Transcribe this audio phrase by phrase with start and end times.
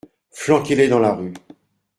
[0.31, 1.35] Flanquez-les dans la rue!